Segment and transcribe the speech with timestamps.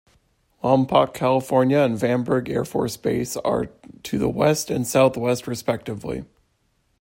[0.63, 3.67] Lompoc, California and Vandenberg Air Force Base are
[4.01, 6.25] to the west and southwest, respectively.